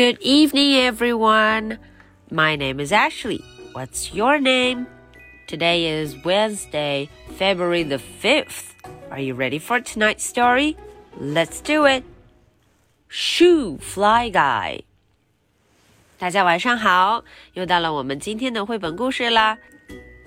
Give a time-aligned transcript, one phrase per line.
[0.00, 1.78] Good evening, everyone.
[2.30, 3.44] My name is Ashley.
[3.74, 4.86] What's your name?
[5.46, 8.72] Today is Wednesday, February the 5th.
[9.10, 10.74] Are you ready for tonight's story?
[11.20, 12.02] Let's do it.
[13.10, 14.84] Shoo Fly Guy.
[16.18, 17.22] 大家晚上好，
[17.52, 19.58] 又到了我们今天的绘本故事啦。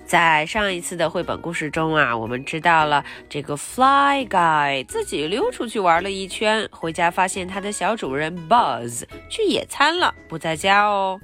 [0.06, 11.18] 在上一次的绘本故事中啊，我们知道了这个 Fly Guy 自己溜出去玩了一圈，回家发现他的小主人 Buzz 去野餐了，不在家哦。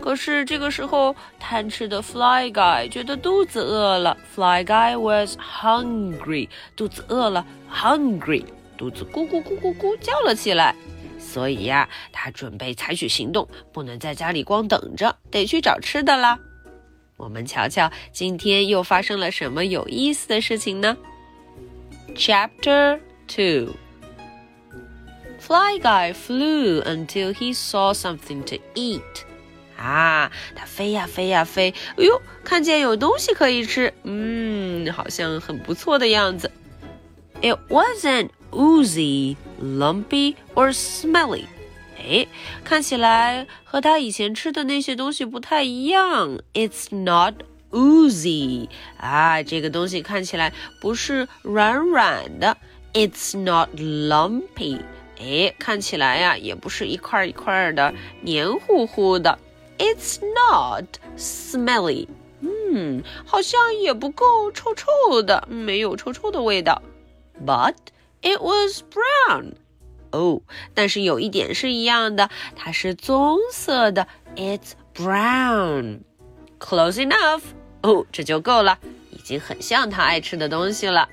[0.00, 4.16] 可是这个时候，贪吃的 Fly Guy 觉得肚子饿了。
[4.34, 8.44] Fly Guy was hungry，肚子饿了，hungry，
[8.76, 10.74] 肚子咕咕咕咕咕叫了起来。
[11.18, 16.38] 所以呀，他准备采取行动，不能在家里光等着，得去找吃的啦。
[17.17, 20.97] 我们瞧瞧今天又发生了什么有意思的事情呢？
[22.15, 23.75] Chapter Two
[25.39, 29.01] Fly Guy flew until he saw something to eat.
[29.77, 36.49] 啊，他飞呀飞呀飞，哎呦，看见有东西可以吃，嗯，好像很不错的样子。
[37.41, 41.45] It wasn't oozy, lumpy, or smelly.
[41.98, 42.26] 哎，
[42.64, 46.38] 看起来和他以前吃的那些东西不太一样。
[46.54, 47.34] It's not
[47.70, 48.68] oozy
[48.98, 52.56] 啊，这个东西看起来不是软软的。
[52.94, 54.80] It's not lumpy，
[55.20, 59.38] 哎，看起来呀也不是一块一块的黏糊糊的。
[59.76, 62.08] It's not smelly，
[62.40, 66.82] 嗯，好像也不够臭臭的，没有臭臭的味道。
[67.44, 67.74] But
[68.22, 69.52] it was brown。
[70.12, 70.40] 哦，
[70.74, 74.06] 但是有一点是一样的，它是棕色的。
[74.36, 76.00] It's brown.
[76.58, 77.42] Close enough.
[77.82, 78.78] 哦，这就够了，
[79.10, 81.08] 已经很像他爱吃的东西了。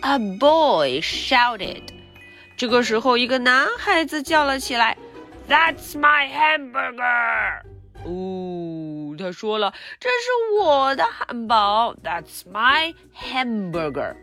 [0.00, 1.82] A boy shouted.
[2.56, 4.96] 这个时候，一个男孩子叫了起来
[5.48, 7.62] ：“That's my hamburger!”
[8.04, 11.94] 哦，他说了：“这是我的汉堡。
[12.02, 14.14] ”That's my hamburger.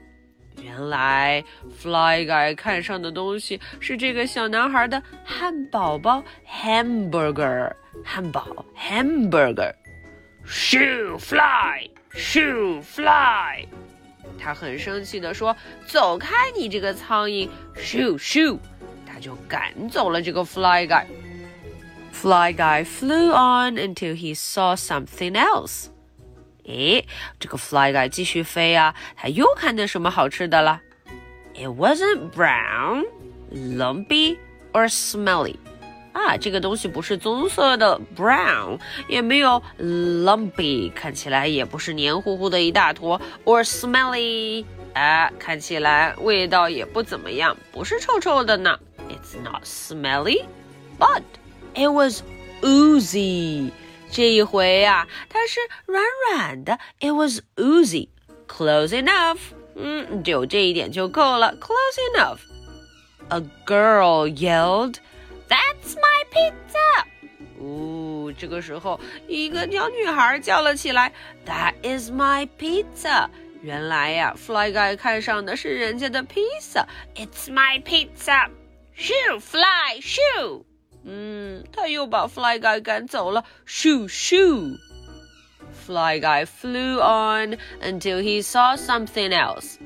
[0.65, 1.43] 原来
[1.79, 7.71] ，Fly Guy 看上的东西是这个小男孩的汉堡包 （hamburger）。
[8.03, 9.75] 汉堡 （hamburger）。
[10.43, 13.67] Shoo fly, shoo fly！
[14.39, 15.55] 他很生气地说
[15.85, 18.57] ：“走开，你这个苍蝇！”Shoo shoo！
[19.05, 21.05] 他就赶走了这个 Fly Guy。
[22.11, 25.89] Fly Guy flew on until he saw something else.
[26.66, 27.04] 诶，
[27.38, 30.80] 这个 fly guy 继续飞啊，他又看见什么好吃的了？
[31.54, 33.06] It wasn't brown,
[33.52, 34.38] lumpy
[34.72, 35.56] or smelly。
[36.12, 48.78] 啊，这个东西不是棕色的 brown，也没有 lumpy，看起来也不是黏糊糊的一大坨，or smelly，啊，看起来味道也不怎么样，不是臭臭的呢。
[49.08, 50.44] It's not smelly,
[50.98, 51.22] but
[51.74, 52.22] it was
[52.62, 53.70] oozy。
[54.14, 58.08] 这一回呀、啊，它是软软的，it was oozy.
[58.48, 59.38] Close enough.
[59.76, 61.56] 嗯，就这一点就够了。
[61.58, 62.38] Close enough.
[63.28, 64.96] A girl yelled,
[65.48, 67.04] "That's my pizza!"
[67.60, 68.98] 哦，这个时候，
[69.28, 71.12] 一个小女孩叫了起来：“
[71.46, 73.28] That is my pizza!”
[73.62, 76.86] 原来呀，Fly Guy 看上的是人家的披萨。
[77.14, 78.48] It's my pizza.
[78.96, 80.64] Shoo, fly, shoo.
[81.04, 83.44] 嗯，他又把 Fly Guy 赶走了。
[83.66, 84.76] Shoo shoo!
[85.86, 89.78] Fly Guy flew on until he saw something else.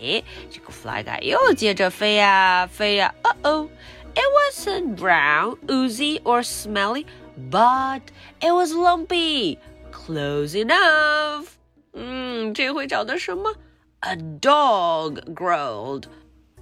[0.00, 3.14] 诶，这个 Fly Guy 又接着飞呀飞呀。
[3.22, 3.68] Uh oh!
[4.14, 7.06] It wasn't brown, oozy, or smelly,
[7.50, 8.00] but
[8.40, 9.58] it was lumpy.
[9.92, 11.46] Close enough.
[11.92, 13.54] 嗯，这回找的什么？
[14.00, 16.06] A dog growled.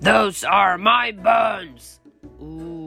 [0.02, 1.96] Those are my bones.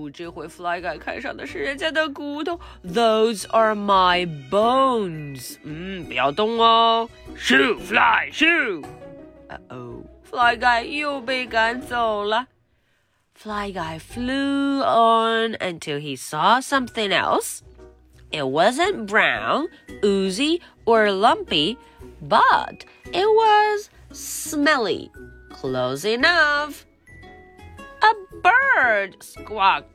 [0.06, 2.60] 哦，这回 Fly Guy 看上的是人家的骨头。
[2.86, 5.58] Those are my bones。
[5.64, 7.10] 嗯，不要动哦。
[7.36, 12.48] Shoo, fly, shoo。Uh oh, Fly Guy 又被赶走了。
[13.34, 17.62] Fly Guy flew on until he saw something else.
[18.32, 19.68] It wasn't brown,
[20.04, 21.78] oozy, or lumpy,
[22.22, 25.12] but it was smelly.
[25.50, 26.86] Close enough.
[28.02, 29.95] A bird squawked.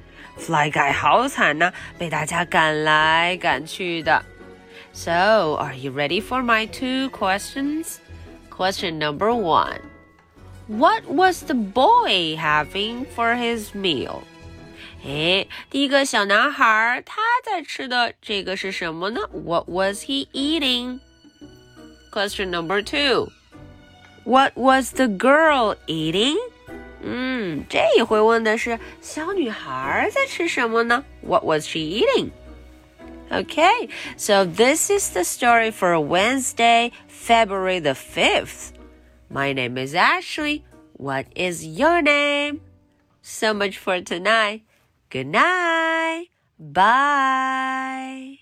[0.40, 4.24] ，Fly Guy 好惨呐、啊，被大家赶来赶去的。
[4.92, 7.96] So, are you ready for my two questions?
[8.50, 9.80] Question number one.
[10.68, 14.22] What was the boy having for his meal?
[15.04, 19.20] 哎，第一个小男孩他在吃的这个是什么呢？
[19.32, 21.00] What was he eating?
[22.10, 23.28] Question number two.
[24.24, 26.36] What was the girl eating?
[27.02, 27.29] 嗯，
[27.68, 31.04] 这一回问的是小女孩在吃什么呢？
[31.22, 32.30] What was she eating?
[33.30, 38.72] Okay, so this is the story for Wednesday, February the 5th.
[39.28, 40.62] My name is Ashley.
[40.92, 42.60] What is your name?
[43.22, 44.62] So much for tonight.
[45.10, 46.28] Good night.
[46.58, 48.39] Bye.